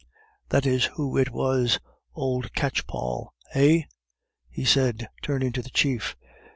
[0.49, 1.77] That is who it was,
[2.15, 3.83] old catchpoll, eh?"
[4.49, 6.15] he said, turning to the chief.